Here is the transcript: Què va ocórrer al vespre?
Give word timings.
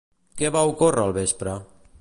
Què 0.39 0.51
va 0.55 0.63
ocórrer 0.71 1.05
al 1.05 1.15
vespre? 1.19 1.57